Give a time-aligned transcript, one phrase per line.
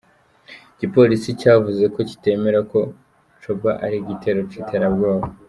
[0.75, 2.79] Igipolisi cavuze ko kitemera ko
[3.43, 5.25] coba ari igitero c'iterabwoba.